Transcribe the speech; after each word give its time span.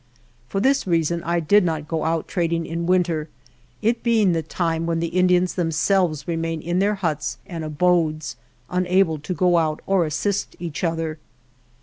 For 0.49 0.59
this 0.59 0.87
reason 0.87 1.21
I 1.23 1.39
did 1.39 1.63
not 1.63 1.87
go 1.87 2.05
out 2.05 2.27
trading 2.27 2.65
in 2.65 2.87
winter, 2.87 3.29
it 3.83 4.01
being 4.01 4.31
the 4.31 4.41
time 4.41 4.87
when 4.87 4.99
the 4.99 5.09
Indians 5.13 5.53
themselves 5.53 6.27
remain 6.27 6.59
in 6.59 6.79
their 6.79 6.95
huts 6.95 7.37
and 7.45 7.63
abodes, 7.63 8.35
unable 8.67 9.19
to 9.19 9.33
go 9.35 9.59
out 9.59 9.79
or 9.85 10.07
assist 10.07 10.55
each 10.57 10.83
other. 10.83 11.19